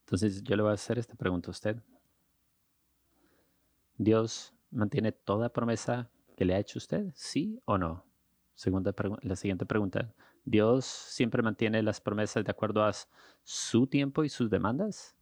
[0.00, 1.82] Entonces yo le voy a hacer esta pregunta a usted.
[3.96, 7.12] ¿Dios mantiene toda promesa que le ha hecho usted?
[7.14, 8.04] ¿Sí o no?
[8.54, 10.14] Segunda la siguiente pregunta.
[10.44, 12.92] ¿Dios siempre mantiene las promesas de acuerdo a
[13.42, 15.16] su tiempo y sus demandas?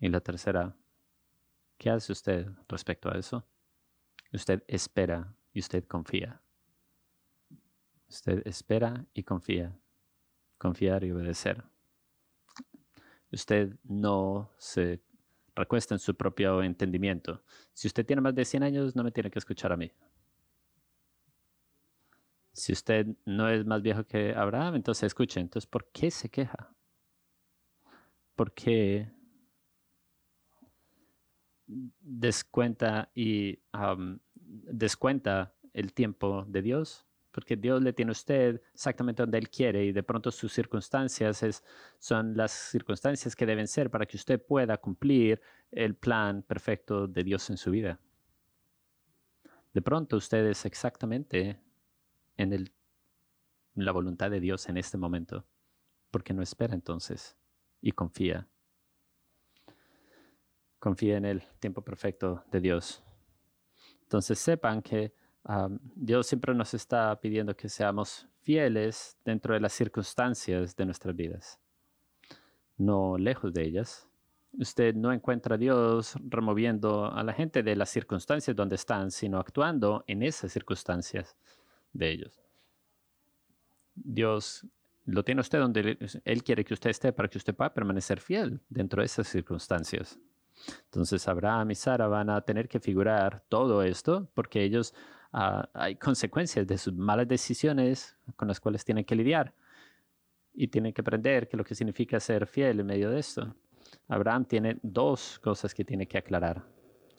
[0.00, 0.76] Y la tercera,
[1.78, 3.46] ¿qué hace usted respecto a eso?
[4.32, 6.40] Usted espera y usted confía.
[8.08, 9.78] Usted espera y confía.
[10.58, 11.64] Confiar y obedecer.
[13.30, 15.02] Usted no se
[15.54, 17.42] recuesta en su propio entendimiento.
[17.72, 19.90] Si usted tiene más de 100 años, no me tiene que escuchar a mí.
[22.52, 25.40] Si usted no es más viejo que Abraham, entonces escuche.
[25.40, 26.72] Entonces, ¿por qué se queja?
[28.36, 29.10] ¿Por qué
[31.66, 33.58] descuenta y
[34.42, 37.06] descuenta el tiempo de Dios?
[37.34, 41.42] Porque Dios le tiene a usted exactamente donde Él quiere y de pronto sus circunstancias
[41.42, 41.64] es,
[41.98, 45.42] son las circunstancias que deben ser para que usted pueda cumplir
[45.72, 47.98] el plan perfecto de Dios en su vida.
[49.72, 51.58] De pronto usted es exactamente
[52.36, 52.72] en el,
[53.74, 55.44] la voluntad de Dios en este momento,
[56.12, 57.36] porque no espera entonces
[57.80, 58.46] y confía.
[60.78, 63.02] Confía en el tiempo perfecto de Dios.
[64.02, 65.12] Entonces sepan que
[65.94, 71.60] Dios siempre nos está pidiendo que seamos fieles dentro de las circunstancias de nuestras vidas,
[72.76, 74.08] no lejos de ellas.
[74.58, 79.38] Usted no encuentra a Dios removiendo a la gente de las circunstancias donde están, sino
[79.38, 81.36] actuando en esas circunstancias
[81.92, 82.40] de ellos.
[83.94, 84.66] Dios
[85.06, 88.60] lo tiene usted donde Él quiere que usted esté para que usted pueda permanecer fiel
[88.68, 90.18] dentro de esas circunstancias.
[90.84, 94.94] Entonces Abraham y Sara van a tener que figurar todo esto porque ellos
[95.34, 99.52] ah, hay consecuencias de sus malas decisiones con las cuales tienen que lidiar
[100.54, 103.54] y tienen que aprender que lo que significa ser fiel en medio de esto.
[104.08, 106.64] Abraham tiene dos cosas que tiene que aclarar.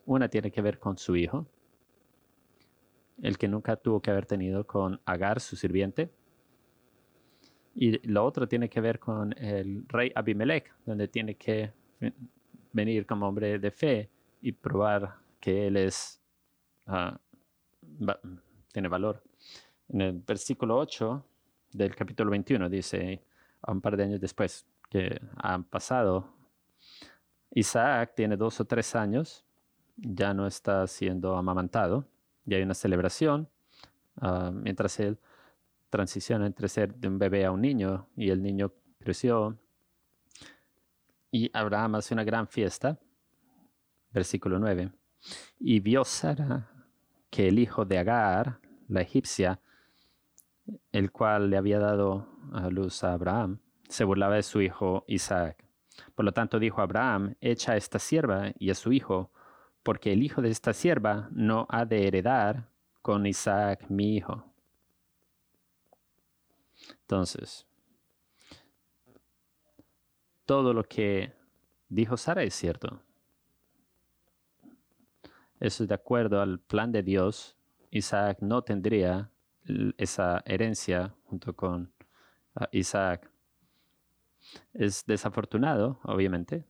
[0.06, 1.48] Una tiene que ver con su hijo
[3.22, 6.12] el que nunca tuvo que haber tenido con Agar, su sirviente.
[7.74, 11.74] Y lo otro tiene que ver con el rey Abimelech, donde tiene que
[12.72, 14.10] venir como hombre de fe
[14.42, 16.22] y probar que él es
[18.72, 19.24] tiene valor.
[19.90, 21.26] En el versículo 8
[21.74, 23.24] del capítulo 21 dice,
[23.62, 26.34] a un par de años después que han pasado,
[27.52, 29.46] Isaac tiene dos o tres años,
[29.96, 32.06] ya no está siendo amamantado,
[32.46, 33.50] y hay una celebración
[34.18, 35.18] ah, mientras él
[35.90, 39.58] transiciona entre ser de un bebé a un niño y el niño creció.
[41.32, 43.00] Y Abraham hace una gran fiesta,
[44.12, 44.92] versículo 9.
[45.60, 46.04] Y vio
[47.36, 49.60] que el hijo de Agar, la egipcia,
[50.94, 55.66] el cual le había dado a luz a Abraham, se burlaba de su hijo Isaac.
[56.16, 59.34] Por lo tanto dijo Abraham, echa a esta sierva y a su hijo,
[59.84, 62.70] porque el hijo de esta sierva no ha de heredar
[63.02, 64.46] con Isaac mi hijo.
[67.02, 67.68] Entonces,
[70.46, 71.34] todo lo que
[71.90, 73.02] dijo Sara es cierto.
[75.60, 77.58] Eso es de acuerdo al plan de Dios.
[77.92, 79.32] Isaac no tendría
[79.98, 81.92] esa herencia junto con
[82.56, 83.30] ah, Isaac.
[84.74, 86.66] Es desafortunado, obviamente,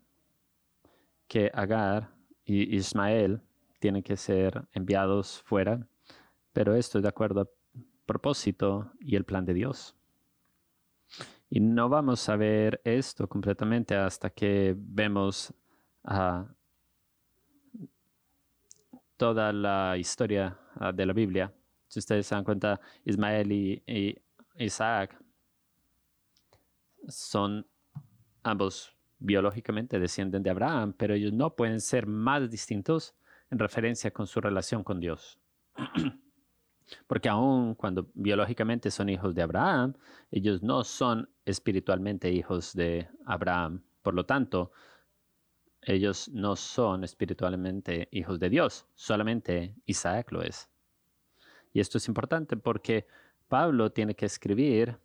[1.27, 2.11] que Agar
[2.45, 3.41] y Ismael
[3.79, 5.87] tienen que ser enviados fuera,
[6.53, 7.49] pero esto es de acuerdo al
[8.05, 9.95] propósito y el plan de Dios.
[11.49, 15.53] Y no vamos a ver esto completamente hasta que vemos
[16.03, 16.45] ah,
[19.17, 21.53] toda la historia ah, de la Biblia.
[21.87, 24.21] Si ustedes se dan cuenta, Ismael y
[24.57, 25.17] Isaac
[27.07, 27.65] son
[28.43, 33.15] ambos biológicamente descienden de Abraham, pero ellos no pueden ser más distintos
[33.49, 35.39] en referencia con su relación con Dios.
[37.07, 39.93] Porque aun cuando biológicamente son hijos de Abraham,
[40.29, 43.81] ellos no son espiritualmente hijos de Abraham.
[44.03, 44.71] Por lo tanto,
[45.85, 50.69] ellos no son espiritualmente hijos de Dios, solamente Isaac lo es.
[51.73, 53.05] Y esto es importante porque
[53.47, 54.97] Pablo tiene que escribir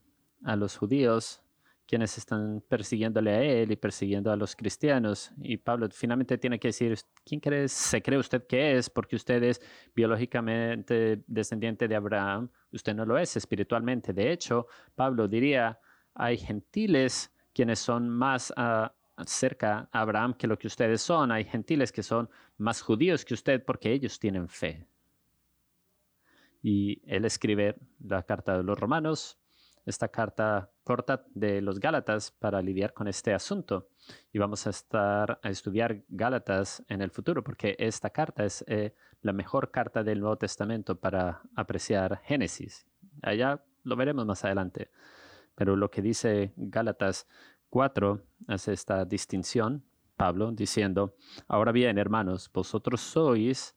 [0.44, 1.42] a los judíos
[1.90, 5.32] quienes están persiguiéndole a él y persiguiendo a los cristianos.
[5.42, 8.88] Y Pablo finalmente tiene que decir, ¿quién cree, se cree usted que es?
[8.88, 9.60] Porque usted es
[9.92, 14.12] biológicamente descendiente de Abraham, usted no lo es espiritualmente.
[14.12, 15.80] De hecho, Pablo diría,
[16.14, 18.94] hay gentiles quienes son más ah,
[19.26, 21.32] cerca a Abraham que lo que ustedes son.
[21.32, 24.86] Hay gentiles que son más judíos que usted porque ellos tienen fe.
[26.62, 29.38] Y él escribe la carta de los romanos,
[29.86, 33.88] esta carta corta de los Gálatas para lidiar con este asunto.
[34.32, 38.94] Y vamos a estar a estudiar Gálatas en el futuro, porque esta carta es eh,
[39.22, 42.86] la mejor carta del Nuevo Testamento para apreciar Génesis.
[43.22, 44.90] Allá lo veremos más adelante.
[45.54, 47.26] Pero lo que dice Gálatas
[47.70, 49.84] 4 hace esta distinción,
[50.16, 51.16] Pablo, diciendo,
[51.48, 53.74] ahora bien, hermanos, vosotros sois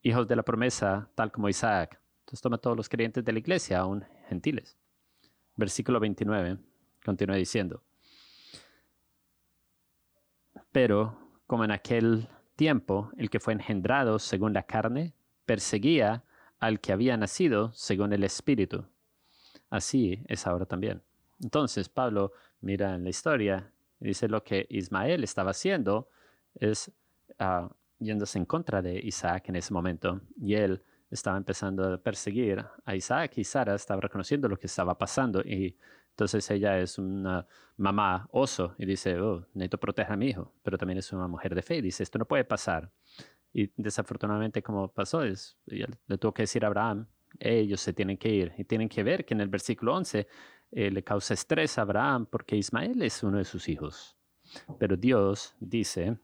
[0.00, 2.00] hijos de la promesa, tal como Isaac.
[2.20, 4.78] Entonces toma todos los creyentes de la iglesia, aún gentiles.
[5.56, 6.58] Versículo 29,
[7.04, 7.82] continúa diciendo,
[10.70, 16.24] pero como en aquel tiempo el que fue engendrado según la carne, perseguía
[16.58, 18.86] al que había nacido según el Espíritu.
[19.68, 21.02] Así es ahora también.
[21.42, 23.70] Entonces Pablo mira en la historia
[24.00, 26.08] y dice lo que Ismael estaba haciendo
[26.54, 26.90] es
[27.40, 27.68] uh,
[27.98, 30.20] yéndose en contra de Isaac en ese momento.
[30.40, 34.96] Y él estaba empezando a perseguir a Isaac y Sara estaba reconociendo lo que estaba
[34.96, 35.40] pasando.
[35.42, 35.76] Y
[36.10, 40.78] entonces ella es una mamá oso y dice, oh, necesito proteger a mi hijo, pero
[40.78, 42.90] también es una mujer de fe y dice, esto no puede pasar.
[43.52, 47.06] Y desafortunadamente como pasó es, le tuvo que decir a Abraham,
[47.38, 50.26] ellos se tienen que ir y tienen que ver que en el versículo 11
[50.72, 54.16] eh, le causa estrés a Abraham porque Ismael es uno de sus hijos.
[54.78, 56.18] Pero Dios dice,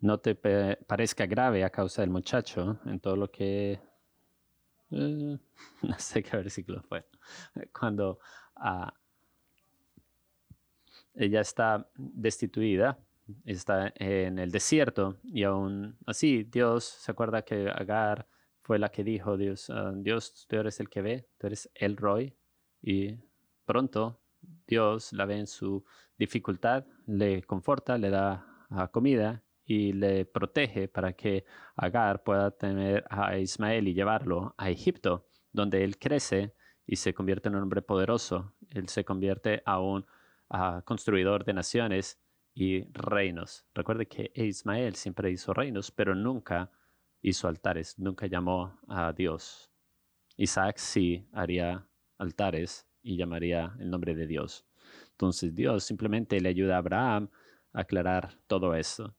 [0.00, 3.80] no te parezca grave a causa del muchacho en todo lo que...
[4.90, 5.38] Eh,
[5.82, 7.04] no sé qué versículo fue.
[7.72, 8.18] Cuando
[8.56, 8.90] uh,
[11.14, 12.98] ella está destituida,
[13.44, 18.26] está en el desierto y aún así Dios se acuerda que Agar
[18.64, 21.96] fue la que dijo, Dios, ah, Dios, tú eres el que ve, tú eres el
[21.96, 22.34] Roy.
[22.82, 23.14] Y
[23.66, 24.22] pronto
[24.66, 25.84] Dios la ve en su
[26.18, 31.44] dificultad, le conforta, le da ah, comida y le protege para que
[31.76, 36.54] Agar pueda tener a Ismael y llevarlo a Egipto, donde él crece
[36.86, 38.54] y se convierte en un hombre poderoso.
[38.70, 40.06] Él se convierte a un
[40.84, 42.20] construidor de naciones
[42.54, 43.66] y reinos.
[43.74, 46.70] Recuerde que Ismael siempre hizo reinos, pero nunca
[47.24, 49.70] hizo altares, nunca llamó a Dios.
[50.36, 54.66] Isaac sí haría altares y llamaría el nombre de Dios.
[55.12, 57.30] Entonces Dios simplemente le ayuda a Abraham
[57.72, 59.16] a aclarar todo eso.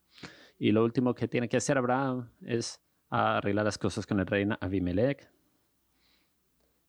[0.60, 2.80] Y lo último que tiene que hacer Abraham es
[3.10, 5.28] arreglar las cosas con el rey Abimelech.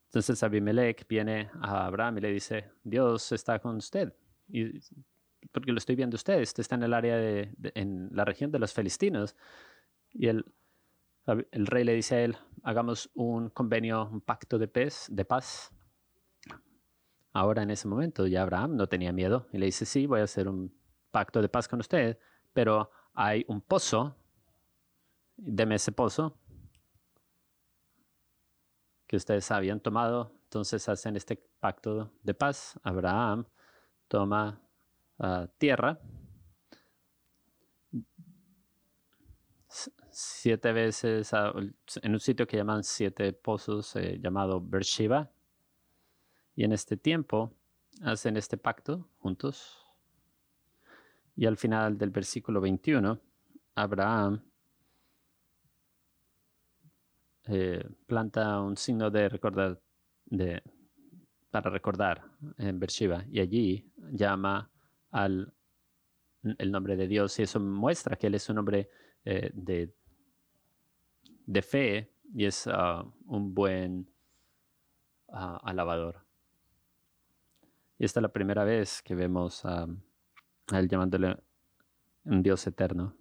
[0.08, 4.12] Entonces Abimelech viene a Abraham y le dice, Dios está con usted.
[4.48, 4.80] Y,
[5.50, 8.58] porque lo estoy viendo usted, usted está en el área de, en la región de
[8.58, 9.34] los filistinos.
[10.12, 10.44] Y él
[11.26, 15.72] el rey le dice a él, hagamos un convenio, un pacto de paz, de paz.
[17.32, 20.24] Ahora en ese momento ya Abraham no tenía miedo y le dice, sí, voy a
[20.24, 20.72] hacer un
[21.10, 22.18] pacto de paz con usted,
[22.52, 24.16] pero hay un pozo,
[25.36, 26.38] deme ese pozo
[29.06, 32.78] que ustedes habían tomado, entonces hacen este pacto de paz.
[32.82, 33.46] Abraham
[34.08, 34.60] toma
[35.18, 36.00] ah, tierra
[40.18, 45.30] siete veces en un sitio que llaman siete pozos eh, llamado Beersheba.
[46.54, 47.52] Y en este tiempo
[48.00, 49.76] hacen este pacto juntos.
[51.36, 53.20] Y al final del versículo 21,
[53.74, 54.42] Abraham
[57.48, 59.78] eh, planta un signo de recordar,
[60.24, 60.62] de,
[61.50, 62.24] para recordar
[62.56, 63.22] en Beersheba.
[63.30, 64.70] Y allí llama
[65.10, 65.52] al
[66.42, 67.38] el nombre de Dios.
[67.38, 68.88] Y eso muestra que Él es un hombre
[69.26, 69.92] eh, de
[71.46, 74.10] de fe y es ah, un buen
[75.28, 76.24] uh, alabador.
[77.98, 79.86] Y esta es la primera vez que vemos a
[80.72, 81.36] él llamándole
[82.24, 83.16] un Dios eterno.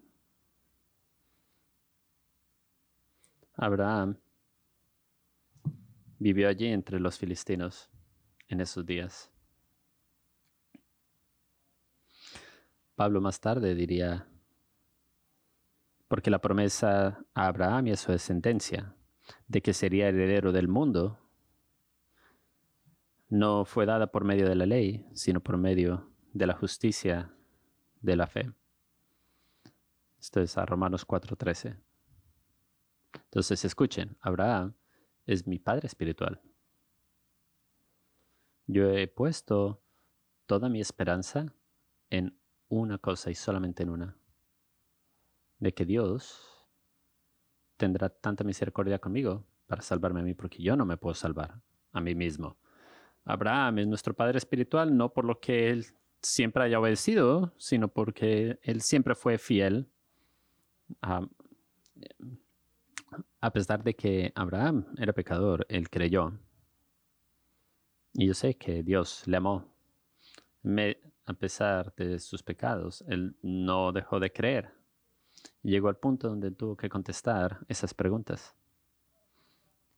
[3.57, 4.17] Abraham
[6.19, 7.89] vivió allí entre los filistinos
[8.49, 9.32] en esos días.
[12.95, 14.28] Pablo más tarde diría,
[16.16, 18.95] porque la promesa a Abraham y a su descendencia
[19.49, 21.20] de que sería heredero del mundo
[23.28, 27.36] no fue dada por medio de la ley, sino por medio de la justicia
[27.99, 28.49] de la fe.
[30.18, 31.82] Esto es a Romanos 4:13.
[33.16, 34.74] Entonces escuchen, Abraham
[35.26, 36.41] es mi padre espiritual.
[38.68, 39.84] Yo he puesto
[40.45, 41.53] toda mi esperanza
[42.09, 42.39] en
[42.70, 44.18] una cosa y solamente en una
[45.66, 46.63] de que Dios
[47.76, 51.59] tendrá tanta misericordia conmigo para salvarme a mí, porque yo no me puedo salvar
[51.91, 52.57] a mí mismo.
[53.26, 55.88] Abraham es nuestro padre espiritual no por lo que él
[56.22, 59.89] siempre haya obedecido, sino porque él siempre fue fiel,
[61.01, 61.28] a,
[63.41, 66.32] a pesar de que Abraham era pecador, él creyó.
[68.13, 69.66] Y yo sé que Dios le amó.
[71.26, 74.84] a pesar de sus pecados, él no dejó de creer
[75.72, 78.55] llegó al punto donde tuvo que contestar esas preguntas.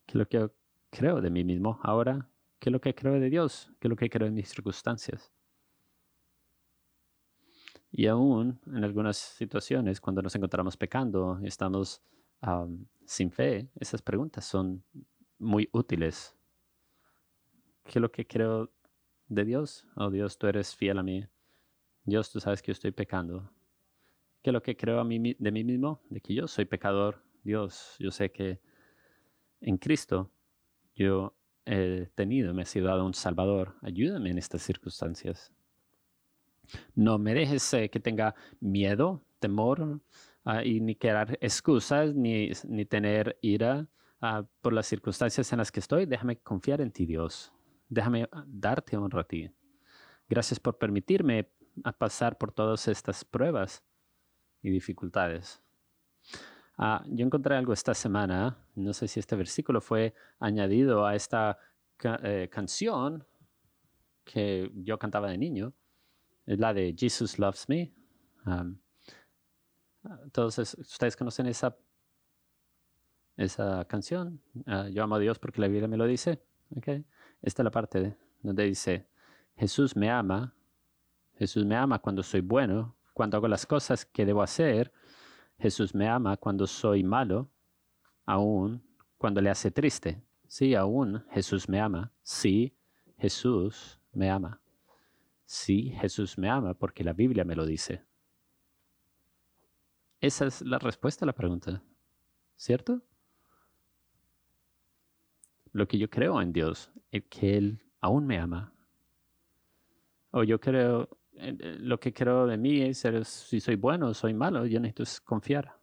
[0.06, 0.50] ¿Qué es lo que
[0.90, 2.30] creo de mí mismo ahora?
[2.60, 3.72] ¿Qué es lo que creo de Dios?
[3.80, 5.32] ¿Qué es lo que creo en mis circunstancias?
[7.92, 12.02] Y aún en algunas situaciones, cuando nos encontramos pecando, estamos
[13.06, 14.84] sin fe, esas preguntas son
[15.40, 16.36] muy útiles.
[17.84, 18.72] ¿Qué es lo que creo
[19.28, 19.86] de Dios?
[19.96, 21.26] Oh Dios, tú eres fiel a mí.
[22.04, 23.50] Dios, tú sabes que yo estoy pecando.
[24.48, 26.00] ¿Qué es lo que creo a mí, de mí mismo?
[26.10, 27.22] De que yo soy pecador.
[27.44, 28.62] Dios, yo sé que
[29.60, 30.32] en Cristo
[30.96, 31.36] yo
[31.66, 33.76] he tenido, me ha sido dado un Salvador.
[33.82, 35.52] Ayúdame en estas circunstancias.
[36.96, 40.00] No me dejes eh, que tenga miedo, temor,
[40.46, 43.90] ah, y ni querer excusas, ni, ni tener ira
[44.22, 46.06] ah, por las circunstancias en las que estoy.
[46.06, 47.52] Déjame confiar en ti, Dios.
[47.90, 49.52] Déjame ah, darte honra a ti.
[50.30, 51.52] Gracias por permitirme
[51.98, 53.84] pasar por todas estas pruebas
[54.62, 55.62] y dificultades.
[56.78, 61.58] yo encontré algo esta semana, no sé si este versículo fue añadido a esta
[62.04, 63.26] eh, canción
[64.24, 65.74] que yo cantaba de niño,
[66.46, 67.94] es la de Jesus Loves Me.
[70.24, 71.76] entonces, ¿ustedes conocen esa,
[73.36, 74.42] esa canción?
[74.66, 76.42] Ah, yo amo a Dios porque la Biblia me lo dice.
[76.76, 77.06] Okay.
[77.42, 79.08] Esta es la parte donde dice,
[79.56, 80.54] Jesús me ama,
[81.36, 84.94] Jesús me ama cuando soy bueno, cuando hago las cosas que debo hacer.
[85.58, 87.50] Jesús me ama cuando soy malo,
[88.28, 88.84] aún
[89.18, 90.22] cuando le hace triste.
[90.48, 92.12] Sí, aún Jesús me ama.
[92.22, 92.78] Sí,
[93.18, 94.62] Jesús me ama.
[95.46, 98.04] Sí, Jesús me ama porque la Biblia me lo dice.
[100.22, 101.82] Esa es la respuesta a la pregunta,
[102.56, 103.02] ¿cierto?
[105.72, 108.72] Lo que yo creo en Dios es que Él aún me ama.
[110.30, 111.10] O yo creo,
[111.40, 115.78] lo que creo de mí es si soy bueno o soy malo, yo necesito confiar,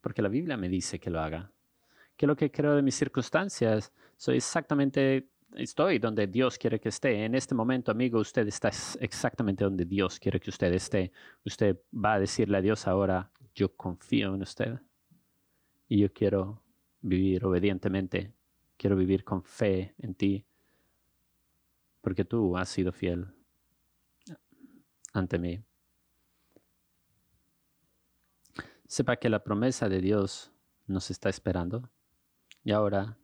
[0.00, 1.50] porque la Biblia me dice que lo haga.
[2.16, 7.24] Que lo que creo de mis circunstancias, soy exactamente estoy donde Dios quiere que esté.
[7.24, 8.70] En este momento, amigo, usted está
[9.00, 11.12] exactamente donde Dios quiere que usted esté.
[11.44, 14.78] Usted va a decirle a Dios ahora, yo confío en usted
[15.88, 16.62] y yo quiero
[17.00, 18.32] vivir obedientemente.
[18.76, 20.44] Quiero vivir con fe en ti
[22.00, 23.37] porque tú has sido fiel
[25.18, 25.62] ante mí.
[28.86, 30.50] Sepa que la promesa de Dios
[30.86, 31.90] nos está esperando
[32.64, 33.18] y ahora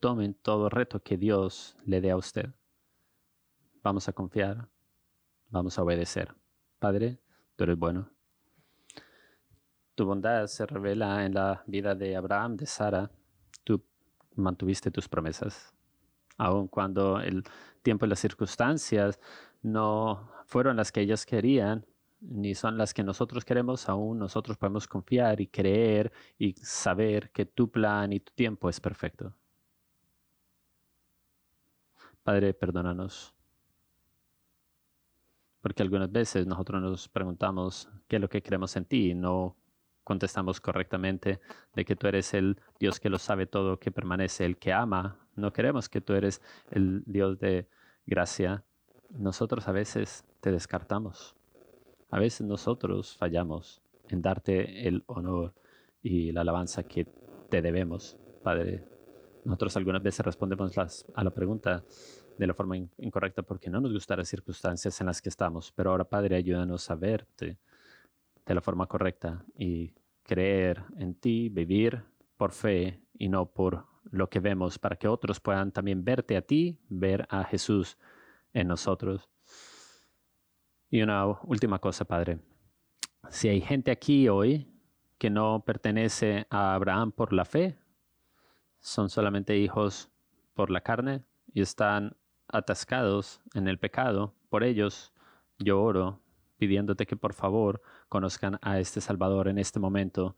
[0.00, 2.54] tomen todo reto que Dios le dé a usted.
[3.82, 4.68] Vamos a confiar,
[5.48, 6.34] vamos a obedecer.
[6.78, 7.18] Padre,
[7.56, 8.10] tú eres bueno.
[9.94, 13.10] Tu bondad se revela en la vida de Abraham, de Sara.
[13.64, 13.84] Tú
[14.36, 15.74] mantuviste tus promesas.
[16.36, 17.42] Aun cuando el
[17.88, 19.18] tiempo y las circunstancias
[19.62, 21.86] no fueron las que ellos querían,
[22.20, 27.46] ni son las que nosotros queremos, aún nosotros podemos confiar y creer y saber que
[27.46, 29.34] tu plan y tu tiempo es perfecto.
[32.22, 33.32] Padre, perdónanos.
[35.62, 39.56] Porque algunas veces nosotros nos preguntamos qué es lo que queremos en ti y no
[40.04, 41.40] contestamos correctamente
[41.74, 45.16] de que tú eres el Dios que lo sabe todo, que permanece, el que ama.
[45.36, 47.66] No queremos que tú eres el Dios de
[48.08, 48.64] gracia.
[49.10, 51.36] Nosotros a veces te descartamos.
[52.10, 55.54] A veces nosotros fallamos en darte el honor
[56.02, 57.06] y la alabanza que
[57.50, 58.84] te debemos, Padre.
[59.44, 60.72] Nosotros algunas veces respondemos
[61.14, 61.84] a la pregunta
[62.38, 65.72] de la forma incorrecta porque no nos gustan las circunstancias en las que estamos.
[65.72, 67.58] Pero ahora, Padre, ayúdanos a verte
[68.46, 69.92] de la forma correcta y
[70.22, 72.02] creer en ti, vivir
[72.36, 76.42] por fe y no por lo que vemos, para que otros puedan también verte a
[76.42, 77.98] ti, ver a Jesús
[78.52, 79.28] en nosotros.
[80.90, 82.38] Y una última cosa, Padre.
[83.30, 84.66] Si hay gente aquí hoy
[85.18, 87.78] que no pertenece a Abraham por la fe,
[88.80, 90.10] son solamente hijos
[90.54, 92.16] por la carne y están
[92.48, 95.12] atascados en el pecado, por ellos
[95.58, 96.22] yo oro
[96.56, 100.36] pidiéndote que por favor conozcan a este Salvador en este momento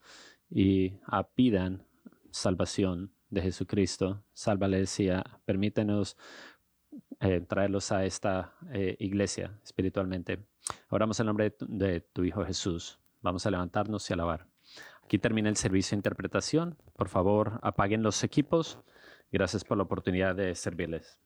[0.49, 0.99] y
[1.35, 1.85] pidan
[2.31, 4.23] salvación de Jesucristo.
[4.33, 5.09] Sálvales y
[5.45, 6.17] permítenos
[7.19, 10.39] eh, traerlos a esta eh, iglesia espiritualmente.
[10.89, 12.99] Oramos en nombre de tu Hijo Jesús.
[13.21, 14.45] Vamos a levantarnos y alabar.
[15.03, 16.77] Aquí termina el servicio de interpretación.
[16.95, 18.79] Por favor, apaguen los equipos.
[19.31, 21.17] Gracias por la oportunidad de servirles.